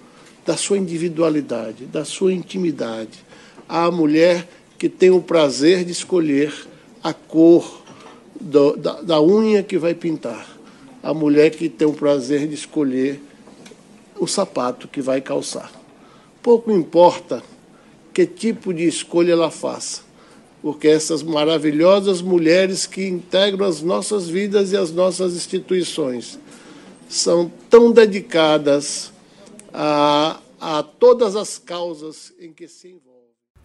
da 0.46 0.56
sua 0.56 0.78
individualidade, 0.78 1.84
da 1.84 2.04
sua 2.04 2.32
intimidade. 2.32 3.24
A 3.68 3.90
mulher 3.90 4.48
que 4.78 4.88
tem 4.88 5.10
o 5.10 5.20
prazer 5.20 5.84
de 5.84 5.90
escolher 5.90 6.54
a 7.02 7.12
cor 7.12 7.82
do, 8.40 8.76
da, 8.76 9.02
da 9.02 9.20
unha 9.20 9.64
que 9.64 9.78
vai 9.78 9.94
pintar. 9.94 10.46
A 11.02 11.12
mulher 11.12 11.50
que 11.50 11.68
tem 11.68 11.88
o 11.88 11.92
prazer 11.92 12.46
de 12.46 12.54
escolher 12.54 13.20
o 14.16 14.28
sapato 14.28 14.86
que 14.86 15.02
vai 15.02 15.20
calçar. 15.20 15.72
Pouco 16.40 16.70
importa 16.70 17.42
que 18.14 18.24
tipo 18.24 18.72
de 18.72 18.86
escolha 18.86 19.32
ela 19.32 19.50
faça 19.50 20.08
porque 20.62 20.88
essas 20.88 21.22
maravilhosas 21.22 22.20
mulheres 22.20 22.86
que 22.86 23.06
integram 23.06 23.66
as 23.66 23.80
nossas 23.80 24.28
vidas 24.28 24.72
e 24.72 24.76
as 24.76 24.92
nossas 24.92 25.34
instituições 25.34 26.38
são 27.08 27.50
tão 27.68 27.90
dedicadas 27.90 29.12
a, 29.72 30.38
a 30.60 30.82
todas 30.82 31.34
as 31.34 31.58
causas 31.58 32.32
em 32.38 32.52
que 32.52 32.68
se 32.68 32.88
envolvem. 32.88 33.10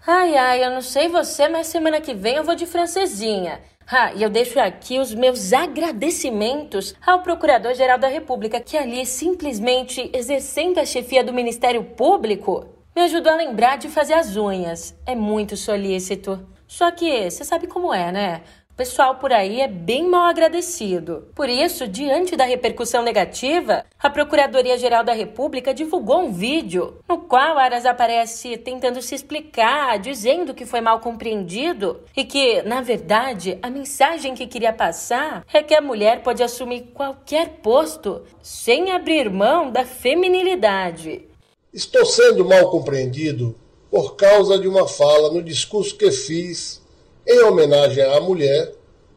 Ai, 0.08 0.36
ai, 0.36 0.64
eu 0.64 0.72
não 0.72 0.82
sei 0.82 1.08
você, 1.08 1.48
mas 1.48 1.68
semana 1.68 2.00
que 2.00 2.14
vem 2.14 2.36
eu 2.36 2.44
vou 2.44 2.56
de 2.56 2.66
francesinha. 2.66 3.60
Ah, 3.88 4.14
e 4.16 4.24
eu 4.24 4.30
deixo 4.32 4.60
aqui 4.60 4.98
os 4.98 5.14
meus 5.14 5.54
agradecimentos 5.54 6.96
ao 7.06 7.22
Procurador-Geral 7.22 8.00
da 8.00 8.08
República, 8.08 8.60
que 8.60 8.76
ali, 8.78 9.06
simplesmente 9.06 10.10
exercendo 10.12 10.80
a 10.80 10.86
chefia 10.86 11.24
do 11.24 11.34
Ministério 11.34 11.84
Público, 11.84 12.66
me 12.96 13.04
ajudou 13.04 13.32
a 13.32 13.36
lembrar 13.36 13.78
de 13.78 13.88
fazer 13.88 14.14
as 14.14 14.36
unhas. 14.36 14.96
É 15.06 15.14
muito 15.14 15.56
solícito. 15.56 16.55
Só 16.68 16.92
que 16.92 17.30
você 17.30 17.44
sabe 17.44 17.68
como 17.68 17.94
é, 17.94 18.12
né? 18.12 18.42
O 18.76 18.78
pessoal 18.78 19.16
por 19.16 19.32
aí 19.32 19.62
é 19.62 19.70
bem 19.70 20.06
mal 20.06 20.26
agradecido. 20.26 21.30
Por 21.34 21.48
isso, 21.48 21.88
diante 21.88 22.36
da 22.36 22.44
repercussão 22.44 23.02
negativa, 23.02 23.86
a 23.98 24.10
Procuradoria-Geral 24.10 25.02
da 25.02 25.14
República 25.14 25.74
divulgou 25.74 26.20
um 26.20 26.34
vídeo 26.34 26.98
no 27.08 27.20
qual 27.20 27.58
Aras 27.58 27.86
aparece 27.86 28.58
tentando 28.58 29.02
se 29.02 29.16
explicar, 29.16 29.98
dizendo 29.98 30.54
que 30.54 30.66
foi 30.66 30.82
mal 30.82 31.00
compreendido 31.00 32.02
e 32.18 32.26
que, 32.26 32.64
na 32.64 32.82
verdade, 32.82 33.58
a 33.62 33.70
mensagem 33.70 34.36
que 34.36 34.46
queria 34.46 34.74
passar 34.74 35.46
é 35.54 35.64
que 35.64 35.74
a 35.74 35.80
mulher 35.80 36.22
pode 36.22 36.44
assumir 36.44 36.92
qualquer 36.94 37.62
posto 37.64 38.24
sem 38.44 38.92
abrir 38.92 39.30
mão 39.30 39.72
da 39.72 39.86
feminilidade. 39.86 41.30
Estou 41.72 42.06
sendo 42.06 42.44
mal 42.44 42.70
compreendido 42.70 43.56
por 43.90 44.16
causa 44.16 44.58
de 44.58 44.68
uma 44.68 44.88
fala 44.88 45.32
no 45.32 45.42
discurso 45.42 45.96
que 45.96 46.12
fiz 46.12 46.82
em 47.26 47.44
homenagem 47.44 48.04
à 48.04 48.20
mulher 48.20 48.74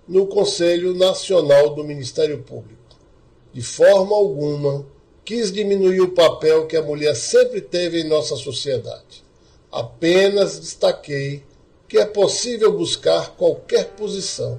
no 0.07 0.27
Conselho 0.27 0.95
Nacional 0.95 1.75
do 1.75 1.85
Ministério 1.85 2.39
Público. 2.43 2.79
De 3.53 3.63
forma 3.63 4.15
alguma 4.15 4.87
quis 5.25 5.53
diminuir 5.53 6.01
o 6.01 6.13
papel 6.13 6.67
que 6.67 6.77
a 6.77 6.83
mulher 6.83 7.15
sempre 7.15 7.61
teve 7.61 8.01
em 8.01 8.09
nossa 8.09 8.35
sociedade. 8.37 9.23
Apenas 9.71 10.59
destaquei 10.59 11.45
que 11.87 11.99
é 11.99 12.07
possível 12.07 12.73
buscar 12.73 13.35
qualquer 13.37 13.91
posição, 13.91 14.59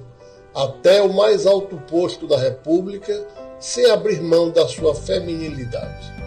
até 0.54 1.02
o 1.02 1.12
mais 1.12 1.46
alto 1.46 1.76
posto 1.88 2.26
da 2.26 2.38
República, 2.38 3.26
sem 3.58 3.86
abrir 3.90 4.20
mão 4.20 4.50
da 4.50 4.68
sua 4.68 4.94
feminilidade. 4.94 6.19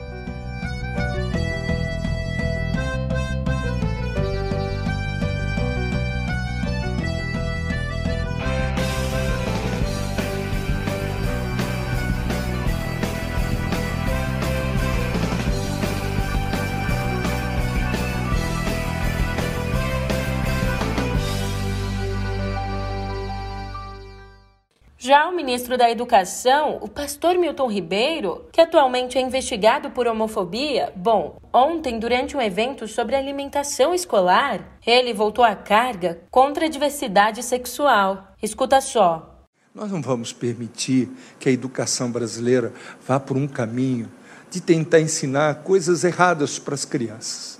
Já 25.13 25.29
o 25.29 25.35
ministro 25.35 25.77
da 25.77 25.91
Educação, 25.91 26.79
o 26.81 26.87
pastor 26.87 27.35
Milton 27.35 27.71
Ribeiro, 27.71 28.47
que 28.51 28.59
atualmente 28.59 29.15
é 29.15 29.21
investigado 29.21 29.91
por 29.91 30.07
homofobia, 30.07 30.91
bom, 30.95 31.39
ontem, 31.53 31.99
durante 31.99 32.35
um 32.35 32.41
evento 32.41 32.87
sobre 32.87 33.15
alimentação 33.15 33.93
escolar, 33.93 34.79
ele 34.83 35.13
voltou 35.13 35.45
à 35.45 35.55
carga 35.55 36.19
contra 36.31 36.65
a 36.65 36.67
diversidade 36.67 37.43
sexual. 37.43 38.33
Escuta 38.41 38.81
só. 38.81 39.45
Nós 39.75 39.91
não 39.91 40.01
vamos 40.01 40.33
permitir 40.33 41.11
que 41.39 41.47
a 41.47 41.51
educação 41.51 42.11
brasileira 42.11 42.73
vá 43.07 43.19
por 43.19 43.37
um 43.37 43.47
caminho 43.47 44.09
de 44.49 44.59
tentar 44.61 44.99
ensinar 44.99 45.61
coisas 45.61 46.03
erradas 46.03 46.57
para 46.57 46.73
as 46.73 46.85
crianças. 46.85 47.59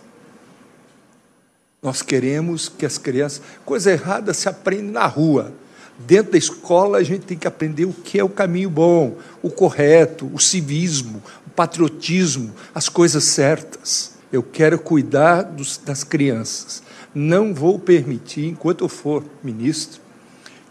Nós 1.83 2.01
queremos 2.01 2.67
que 2.67 2.83
as 2.83 2.97
crianças, 2.97 3.43
coisa 3.63 3.91
errada 3.91 4.33
se 4.33 4.49
aprende 4.49 4.91
na 4.91 5.05
rua 5.05 5.53
Dentro 5.99 6.31
da 6.31 6.37
escola, 6.37 6.97
a 6.97 7.03
gente 7.03 7.25
tem 7.25 7.37
que 7.37 7.47
aprender 7.47 7.85
o 7.85 7.93
que 7.93 8.19
é 8.19 8.23
o 8.23 8.29
caminho 8.29 8.69
bom, 8.69 9.17
o 9.41 9.49
correto, 9.49 10.29
o 10.33 10.39
civismo, 10.39 11.21
o 11.45 11.49
patriotismo, 11.51 12.51
as 12.73 12.89
coisas 12.89 13.23
certas. 13.23 14.13
Eu 14.31 14.41
quero 14.41 14.79
cuidar 14.79 15.43
dos, 15.43 15.77
das 15.77 16.03
crianças. 16.03 16.81
Não 17.13 17.53
vou 17.53 17.77
permitir, 17.77 18.47
enquanto 18.47 18.83
eu 18.83 18.89
for 18.89 19.23
ministro, 19.43 20.01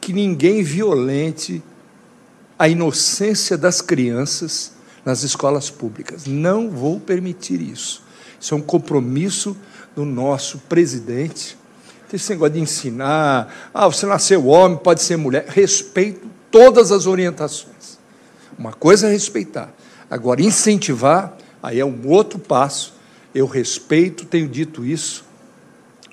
que 0.01 0.13
ninguém 0.13 0.65
violente 0.65 1.63
a 2.59 2.69
inocência 2.69 3.57
das 3.57 3.81
crianças 3.81 4.73
nas 5.05 5.23
escolas 5.23 5.71
públicas. 5.71 6.27
Não 6.27 6.69
vou 6.69 6.99
permitir 6.99 7.61
isso. 7.61 8.03
Isso 8.41 8.55
é 8.55 8.57
um 8.57 8.63
compromisso 8.63 9.57
do 9.95 10.05
nosso 10.05 10.59
presidente 10.69 11.57
esse 12.17 12.31
negócio 12.31 12.55
de 12.55 12.61
ensinar, 12.61 13.71
ah, 13.73 13.89
você 13.89 14.07
nasceu 14.07 14.47
homem, 14.47 14.79
pode 14.79 15.03
ser 15.03 15.17
mulher. 15.17 15.47
Respeito 15.49 16.27
todas 16.51 16.93
as 16.93 17.07
orientações. 17.07 17.99
Uma 18.59 18.73
coisa 18.73 19.09
é 19.09 19.11
respeitar. 19.11 19.73
Agora, 20.11 20.43
incentivar, 20.43 21.37
aí 21.63 21.81
é 21.81 21.85
um 21.85 22.07
outro 22.07 22.39
passo. 22.39 22.95
Eu 23.35 23.47
respeito, 23.47 24.27
tenho 24.27 24.47
dito 24.47 24.85
isso, 24.85 25.25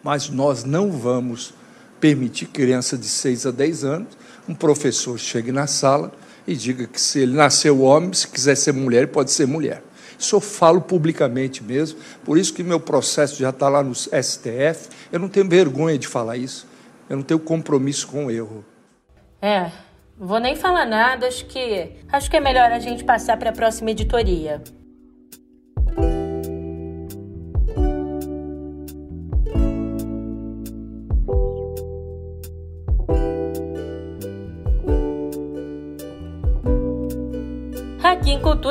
mas 0.03 0.29
nós 0.29 0.63
não 0.63 0.91
vamos 0.91 1.53
permitir 1.99 2.45
criança 2.45 2.97
de 2.97 3.07
6 3.07 3.47
a 3.47 3.51
10 3.51 3.83
anos, 3.83 4.07
um 4.47 4.55
professor 4.55 5.19
chegue 5.19 5.51
na 5.51 5.67
sala 5.67 6.11
e 6.47 6.55
diga 6.55 6.87
que 6.87 6.99
se 6.99 7.19
ele 7.19 7.33
nasceu 7.33 7.81
homem, 7.81 8.13
se 8.13 8.27
quiser 8.27 8.55
ser 8.55 8.71
mulher, 8.71 9.09
pode 9.09 9.31
ser 9.31 9.45
mulher. 9.45 9.83
Isso 10.19 10.35
eu 10.35 10.41
falo 10.41 10.81
publicamente 10.81 11.63
mesmo, 11.63 11.97
por 12.25 12.37
isso 12.37 12.53
que 12.53 12.61
meu 12.61 12.79
processo 12.79 13.39
já 13.39 13.51
está 13.51 13.69
lá 13.69 13.81
no 13.81 13.95
STF. 13.95 14.89
Eu 15.11 15.19
não 15.19 15.29
tenho 15.29 15.47
vergonha 15.47 15.97
de 15.97 16.07
falar 16.07 16.35
isso, 16.35 16.67
eu 17.09 17.15
não 17.15 17.23
tenho 17.23 17.39
compromisso 17.39 18.05
com 18.05 18.25
o 18.25 18.31
erro. 18.31 18.65
É, 19.41 19.71
vou 20.17 20.39
nem 20.39 20.57
falar 20.57 20.85
nada, 20.85 21.25
acho 21.25 21.45
que 21.45 21.93
acho 22.11 22.29
que 22.29 22.35
é 22.35 22.41
melhor 22.41 22.69
a 22.69 22.79
gente 22.79 23.05
passar 23.05 23.37
para 23.37 23.51
a 23.51 23.53
próxima 23.53 23.91
editoria. 23.91 24.61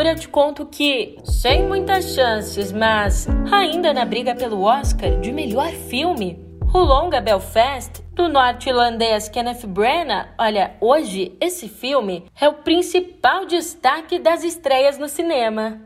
Eu 0.00 0.14
te 0.14 0.28
conto 0.28 0.64
que, 0.64 1.18
sem 1.24 1.66
muitas 1.66 2.14
chances, 2.14 2.70
mas 2.72 3.26
ainda 3.50 3.92
na 3.92 4.04
briga 4.04 4.34
pelo 4.34 4.62
Oscar 4.62 5.18
de 5.20 5.32
melhor 5.32 5.70
filme, 5.70 6.38
o 6.72 6.78
longa 6.78 7.20
Belfast, 7.20 8.00
do 8.14 8.28
norte-irlandês 8.28 9.28
Kenneth 9.28 9.66
Branagh, 9.66 10.28
olha, 10.38 10.76
hoje 10.80 11.37
esse 11.40 11.68
filme 11.68 12.24
é 12.40 12.48
o 12.48 12.54
principal 12.54 13.44
destaque 13.44 14.18
das 14.18 14.44
estreias 14.44 14.98
no 14.98 15.08
cinema. 15.08 15.80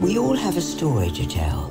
We 0.00 0.16
all 0.16 0.36
have 0.36 0.56
a 0.56 0.62
story 0.62 1.10
to 1.10 1.26
tell. 1.26 1.70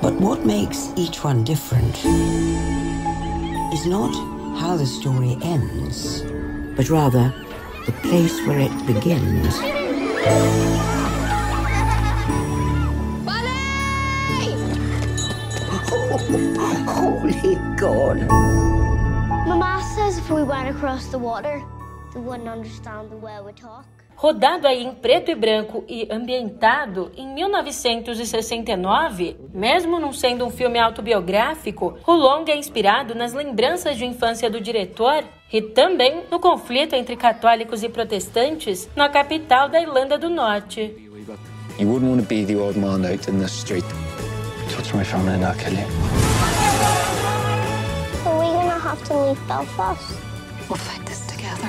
But 0.00 0.20
what 0.20 0.44
makes 0.46 0.90
each 0.96 1.22
one 1.22 1.44
different 1.44 1.96
is 3.72 3.86
not 3.86 4.14
how 4.58 4.76
the 4.76 4.86
story 4.86 5.38
ends 5.42 6.24
but 6.74 6.88
rather 6.88 7.32
the 7.86 7.92
place 8.02 8.38
where 8.46 8.60
it 8.60 8.86
begins. 8.86 9.58
holy 17.00 17.56
God. 17.76 18.26
Mama 19.46 19.80
says 19.94 20.18
if 20.18 20.28
we 20.30 20.42
went 20.42 20.68
across 20.68 21.06
the 21.06 21.18
water, 21.18 21.62
they 22.12 22.20
wouldn't 22.20 22.48
understand 22.48 23.10
the 23.10 23.16
way 23.16 23.38
we 23.44 23.52
talk. 23.52 23.84
Rodado 24.16 24.66
aí 24.68 24.84
em 24.84 24.94
preto 24.94 25.30
e 25.30 25.34
branco 25.34 25.82
e 25.88 26.06
ambientado 26.10 27.10
em 27.16 27.26
1969, 27.26 29.38
mesmo 29.54 29.98
não 29.98 30.12
sendo 30.12 30.44
um 30.44 30.50
filme 30.50 30.78
autobiográfico, 30.78 31.96
o 32.06 32.12
longa 32.12 32.52
é 32.52 32.56
inspirado 32.56 33.14
nas 33.14 33.32
lembranças 33.32 33.96
de 33.96 34.04
infância 34.04 34.50
do 34.50 34.60
diretor 34.60 35.24
e 35.52 35.60
também 35.60 36.24
no 36.30 36.38
conflito 36.38 36.94
entre 36.94 37.16
católicos 37.16 37.82
e 37.82 37.88
protestantes 37.88 38.88
na 38.94 39.08
capital 39.08 39.68
da 39.68 39.80
Irlanda 39.80 40.16
do 40.16 40.28
Norte. 40.28 40.94
You 41.78 41.88
wouldn't 41.88 42.10
want 42.10 42.20
to 42.20 42.28
be 42.28 42.44
the 42.44 42.56
old 42.56 42.78
man 42.78 43.06
out 43.06 43.28
in 43.28 43.38
the 43.38 43.48
street. 43.48 43.84
Touch 44.70 44.94
my 44.94 45.02
family 45.02 45.34
and 45.34 45.44
I'll 45.44 45.54
kill 45.54 45.72
you. 45.72 45.86
Are 48.26 48.38
we 48.38 48.52
gonna 48.52 48.78
have 48.78 49.02
to 49.04 49.14
leave 49.14 49.40
Belfast? 49.48 50.18
We'll 50.68 50.76
fight 50.76 51.04
this 51.06 51.26
together. 51.26 51.68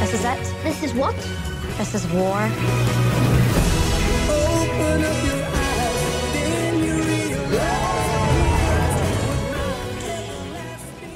This 0.00 0.14
is 0.14 0.24
it. 0.24 0.54
This 0.64 0.82
is 0.82 0.92
what? 0.94 1.14
This 1.78 1.94
is 1.94 2.04
war. 2.12 2.50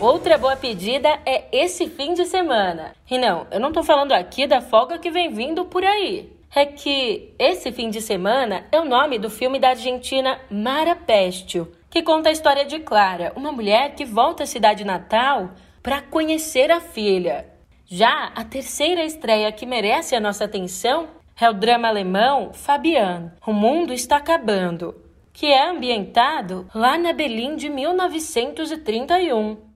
Outra 0.02 0.36
boa 0.36 0.56
pedida 0.56 1.20
é 1.24 1.44
esse 1.52 1.88
fim 1.88 2.12
de 2.12 2.26
semana. 2.26 2.92
E 3.08 3.16
não, 3.16 3.46
eu 3.52 3.60
não 3.60 3.70
tô 3.70 3.84
falando 3.84 4.10
aqui 4.10 4.48
da 4.48 4.60
folga 4.60 4.98
que 4.98 5.12
vem 5.12 5.32
vindo 5.32 5.64
por 5.64 5.84
aí. 5.84 6.28
É 6.52 6.66
que 6.66 7.32
esse 7.38 7.70
fim 7.70 7.88
de 7.88 8.00
semana 8.00 8.66
é 8.72 8.80
o 8.80 8.84
nome 8.84 9.16
do 9.16 9.30
filme 9.30 9.60
da 9.60 9.68
Argentina 9.68 10.40
Mara 10.50 10.96
Pestil, 10.96 11.70
que 11.88 12.02
conta 12.02 12.30
a 12.30 12.32
história 12.32 12.64
de 12.64 12.80
Clara, 12.80 13.32
uma 13.36 13.52
mulher 13.52 13.94
que 13.94 14.04
volta 14.04 14.42
à 14.42 14.46
cidade 14.46 14.84
natal 14.84 15.50
para 15.80 16.02
conhecer 16.02 16.72
a 16.72 16.80
filha. 16.80 17.46
Já 17.86 18.32
a 18.34 18.42
terceira 18.42 19.04
estreia 19.04 19.52
que 19.52 19.64
merece 19.64 20.16
a 20.16 20.20
nossa 20.20 20.46
atenção 20.46 21.10
é 21.40 21.48
o 21.48 21.54
drama 21.54 21.86
alemão 21.86 22.52
Fabian, 22.52 23.32
O 23.46 23.52
Mundo 23.52 23.92
Está 23.92 24.16
Acabando, 24.16 24.96
que 25.32 25.46
é 25.46 25.70
ambientado 25.70 26.66
lá 26.74 26.98
na 26.98 27.12
Berlim 27.12 27.54
de 27.54 27.70
1931. 27.70 29.70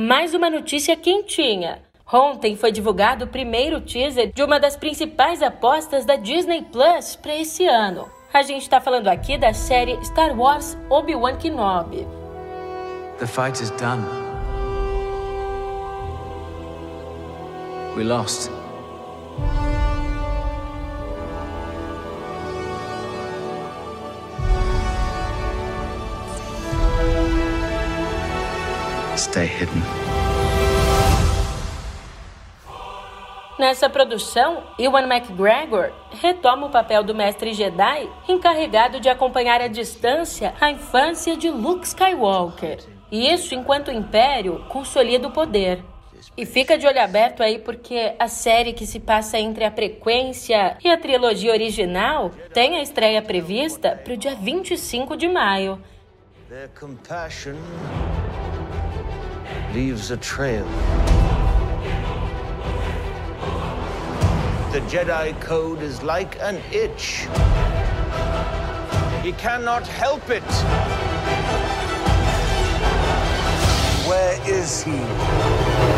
Mais 0.00 0.32
uma 0.32 0.48
notícia 0.48 0.94
quentinha. 0.94 1.82
Ontem 2.12 2.54
foi 2.54 2.70
divulgado 2.70 3.24
o 3.24 3.28
primeiro 3.28 3.80
teaser 3.80 4.30
de 4.32 4.44
uma 4.44 4.60
das 4.60 4.76
principais 4.76 5.42
apostas 5.42 6.04
da 6.04 6.14
Disney 6.14 6.62
Plus 6.62 7.16
para 7.16 7.34
esse 7.34 7.66
ano. 7.66 8.08
A 8.32 8.42
gente 8.42 8.62
está 8.62 8.80
falando 8.80 9.08
aqui 9.08 9.36
da 9.36 9.52
série 9.52 9.98
Star 10.04 10.38
Wars 10.38 10.78
Obi-Wan 10.88 11.36
Kenobi. 11.38 12.06
The 13.18 13.26
fight 13.26 13.60
is 13.60 13.72
done. 13.72 14.04
We 17.96 18.04
lost. 18.04 18.52
Stay 29.18 29.46
hidden. 29.46 29.82
Nessa 33.58 33.90
produção, 33.90 34.62
Ewan 34.78 35.08
McGregor 35.12 35.90
retoma 36.20 36.68
o 36.68 36.70
papel 36.70 37.02
do 37.02 37.12
mestre 37.16 37.52
Jedi, 37.52 38.08
encarregado 38.28 39.00
de 39.00 39.08
acompanhar 39.08 39.60
à 39.60 39.66
distância 39.66 40.54
a 40.60 40.70
infância 40.70 41.36
de 41.36 41.50
Luke 41.50 41.84
Skywalker. 41.84 42.78
E 43.10 43.28
isso 43.28 43.56
enquanto 43.56 43.88
o 43.88 43.92
Império 43.92 44.64
consolida 44.68 45.26
o 45.26 45.32
poder. 45.32 45.82
E 46.36 46.46
fica 46.46 46.78
de 46.78 46.86
olho 46.86 47.02
aberto 47.02 47.42
aí 47.42 47.58
porque 47.58 48.14
a 48.20 48.28
série 48.28 48.72
que 48.72 48.86
se 48.86 49.00
passa 49.00 49.36
entre 49.36 49.64
a 49.64 49.72
frequência 49.72 50.78
e 50.84 50.88
a 50.88 50.96
trilogia 50.96 51.50
original 51.50 52.30
tem 52.54 52.76
a 52.76 52.82
estreia 52.82 53.20
prevista 53.20 54.00
para 54.04 54.14
o 54.14 54.16
dia 54.16 54.36
25 54.36 55.16
de 55.16 55.26
maio. 55.26 55.82
Their 56.48 56.68
compassion 56.68 57.56
leaves 59.74 60.10
a 60.10 60.16
trail. 60.16 60.64
The 64.72 64.80
Jedi 64.80 65.38
Code 65.40 65.82
is 65.82 66.02
like 66.02 66.38
an 66.40 66.60
itch. 66.72 67.26
He 69.22 69.32
cannot 69.32 69.86
help 69.86 70.30
it. 70.30 70.42
Where 74.06 74.40
is 74.48 74.82
he? 74.82 75.97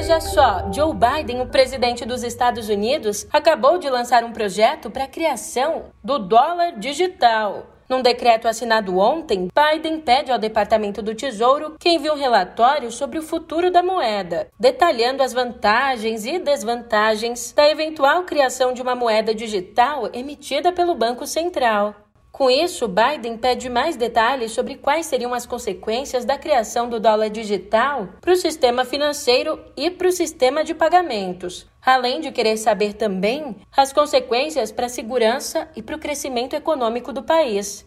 Veja 0.00 0.20
só, 0.20 0.70
Joe 0.72 0.94
Biden, 0.94 1.40
o 1.40 1.46
presidente 1.46 2.06
dos 2.06 2.22
Estados 2.22 2.68
Unidos, 2.68 3.26
acabou 3.32 3.78
de 3.78 3.90
lançar 3.90 4.22
um 4.22 4.30
projeto 4.30 4.88
para 4.88 5.02
a 5.04 5.08
criação 5.08 5.86
do 6.04 6.20
dólar 6.20 6.78
digital. 6.78 7.66
Num 7.88 8.00
decreto 8.00 8.46
assinado 8.46 8.96
ontem, 8.96 9.48
Biden 9.52 9.98
pede 9.98 10.30
ao 10.30 10.38
Departamento 10.38 11.02
do 11.02 11.16
Tesouro 11.16 11.74
que 11.80 11.88
envie 11.88 12.12
um 12.12 12.16
relatório 12.16 12.92
sobre 12.92 13.18
o 13.18 13.22
futuro 13.22 13.72
da 13.72 13.82
moeda, 13.82 14.48
detalhando 14.60 15.20
as 15.20 15.32
vantagens 15.32 16.24
e 16.24 16.38
desvantagens 16.38 17.50
da 17.50 17.68
eventual 17.68 18.22
criação 18.22 18.72
de 18.72 18.80
uma 18.80 18.94
moeda 18.94 19.34
digital 19.34 20.08
emitida 20.12 20.70
pelo 20.70 20.94
Banco 20.94 21.26
Central. 21.26 21.92
Com 22.38 22.48
isso, 22.48 22.86
Biden 22.86 23.36
pede 23.36 23.68
mais 23.68 23.96
detalhes 23.96 24.52
sobre 24.52 24.76
quais 24.76 25.06
seriam 25.06 25.34
as 25.34 25.44
consequências 25.44 26.24
da 26.24 26.38
criação 26.38 26.88
do 26.88 27.00
dólar 27.00 27.30
digital 27.30 28.10
para 28.20 28.32
o 28.32 28.36
sistema 28.36 28.84
financeiro 28.84 29.58
e 29.76 29.90
para 29.90 30.06
o 30.06 30.12
sistema 30.12 30.62
de 30.62 30.72
pagamentos, 30.72 31.66
além 31.84 32.20
de 32.20 32.30
querer 32.30 32.56
saber 32.56 32.92
também 32.92 33.56
as 33.76 33.92
consequências 33.92 34.70
para 34.70 34.86
a 34.86 34.88
segurança 34.88 35.68
e 35.74 35.82
para 35.82 35.96
o 35.96 35.98
crescimento 35.98 36.54
econômico 36.54 37.12
do 37.12 37.24
país. 37.24 37.84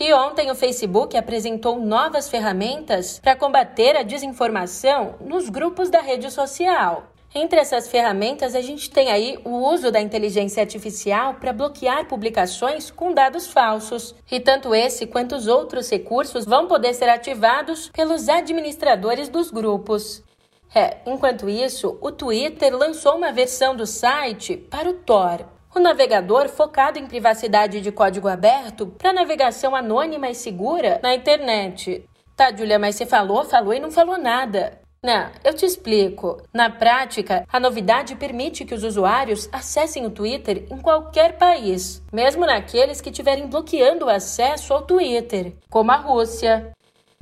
E 0.00 0.12
ontem 0.12 0.50
o 0.50 0.56
Facebook 0.56 1.16
apresentou 1.16 1.78
novas 1.78 2.28
ferramentas 2.28 3.20
para 3.20 3.36
combater 3.36 3.96
a 3.96 4.02
desinformação 4.02 5.14
nos 5.20 5.48
grupos 5.48 5.88
da 5.88 6.00
rede 6.00 6.32
social. 6.32 7.13
Entre 7.36 7.58
essas 7.58 7.88
ferramentas, 7.88 8.54
a 8.54 8.60
gente 8.60 8.88
tem 8.88 9.10
aí 9.10 9.40
o 9.44 9.50
uso 9.50 9.90
da 9.90 10.00
inteligência 10.00 10.62
artificial 10.62 11.34
para 11.34 11.52
bloquear 11.52 12.06
publicações 12.06 12.92
com 12.92 13.12
dados 13.12 13.48
falsos. 13.48 14.14
E 14.30 14.38
tanto 14.38 14.72
esse 14.72 15.04
quanto 15.04 15.34
os 15.34 15.48
outros 15.48 15.90
recursos 15.90 16.44
vão 16.44 16.68
poder 16.68 16.94
ser 16.94 17.08
ativados 17.08 17.88
pelos 17.88 18.28
administradores 18.28 19.28
dos 19.28 19.50
grupos. 19.50 20.22
É, 20.72 20.98
enquanto 21.04 21.48
isso, 21.48 21.98
o 22.00 22.12
Twitter 22.12 22.76
lançou 22.76 23.16
uma 23.16 23.32
versão 23.32 23.74
do 23.74 23.86
site 23.86 24.56
para 24.56 24.88
o 24.88 24.94
Tor, 24.94 25.44
o 25.74 25.80
navegador 25.80 26.48
focado 26.48 27.00
em 27.00 27.06
privacidade 27.06 27.80
de 27.80 27.90
código 27.90 28.28
aberto 28.28 28.86
para 28.86 29.12
navegação 29.12 29.74
anônima 29.74 30.30
e 30.30 30.34
segura 30.36 31.00
na 31.02 31.12
internet. 31.12 32.08
Tá, 32.36 32.54
Julia, 32.54 32.78
mas 32.78 32.94
você 32.94 33.06
falou, 33.06 33.44
falou 33.44 33.74
e 33.74 33.80
não 33.80 33.90
falou 33.90 34.18
nada. 34.18 34.83
Não, 35.04 35.30
eu 35.44 35.52
te 35.52 35.66
explico. 35.66 36.40
Na 36.50 36.70
prática, 36.70 37.44
a 37.52 37.60
novidade 37.60 38.16
permite 38.16 38.64
que 38.64 38.72
os 38.72 38.82
usuários 38.82 39.50
acessem 39.52 40.06
o 40.06 40.10
Twitter 40.10 40.66
em 40.70 40.78
qualquer 40.78 41.36
país, 41.36 42.02
mesmo 42.10 42.46
naqueles 42.46 43.02
que 43.02 43.10
estiverem 43.10 43.46
bloqueando 43.46 44.06
o 44.06 44.08
acesso 44.08 44.72
ao 44.72 44.80
Twitter, 44.80 45.52
como 45.68 45.92
a 45.92 45.96
Rússia. 45.96 46.72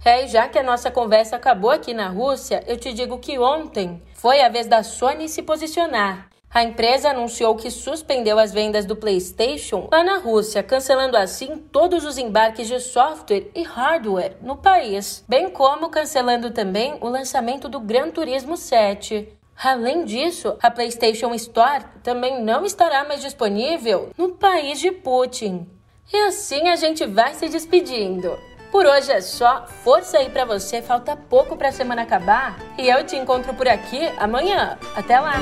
É, 0.05 0.25
e 0.25 0.29
já 0.29 0.47
que 0.47 0.61
a 0.61 0.62
nossa 0.62 0.92
conversa 0.92 1.35
acabou 1.35 1.71
aqui 1.71 1.92
na 1.92 2.09
Rússia, 2.09 2.62
eu 2.68 2.77
te 2.77 2.92
digo 2.92 3.18
que 3.18 3.37
ontem 3.37 4.01
foi 4.14 4.40
a 4.42 4.49
vez 4.49 4.68
da 4.68 4.85
Sony 4.85 5.29
se 5.29 5.42
posicionar. 5.42 6.32
A 6.55 6.62
empresa 6.62 7.09
anunciou 7.09 7.57
que 7.57 7.71
suspendeu 7.71 8.38
as 8.38 8.53
vendas 8.53 8.85
do 8.85 8.95
PlayStation 8.95 9.88
lá 9.91 10.05
na 10.05 10.19
Rússia, 10.19 10.62
cancelando 10.62 11.17
assim 11.17 11.57
todos 11.57 12.05
os 12.05 12.19
embarques 12.19 12.69
de 12.69 12.79
software 12.79 13.47
e 13.55 13.62
hardware 13.62 14.37
no 14.43 14.57
país, 14.57 15.25
bem 15.27 15.49
como 15.49 15.88
cancelando 15.88 16.51
também 16.51 16.99
o 17.01 17.09
lançamento 17.09 17.71
do 17.71 17.81
Gran 17.81 18.11
Turismo 18.11 18.59
7. 18.59 19.33
Além 19.65 20.05
disso, 20.05 20.55
a 20.62 20.71
PlayStation 20.71 21.33
Store 21.35 21.85
também 22.03 22.43
não 22.43 22.67
estará 22.67 23.03
mais 23.05 23.23
disponível 23.23 24.11
no 24.19 24.33
país 24.33 24.79
de 24.79 24.93
Putin. 24.93 25.67
E 26.12 26.17
assim 26.27 26.69
a 26.69 26.77
gente 26.77 27.07
vai 27.07 27.33
se 27.33 27.49
despedindo. 27.49 28.38
Por 28.71 28.85
hoje 28.85 29.11
é 29.11 29.23
só, 29.23 29.67
força 29.67 30.19
aí 30.19 30.29
para 30.29 30.45
você, 30.45 30.83
falta 30.83 31.17
pouco 31.17 31.57
para 31.57 31.69
a 31.69 31.73
semana 31.73 32.03
acabar 32.03 32.59
e 32.77 32.88
eu 32.91 33.07
te 33.07 33.17
encontro 33.17 33.55
por 33.55 33.69
aqui 33.69 34.07
amanhã. 34.19 34.79
Até 34.95 35.19
lá. 35.19 35.33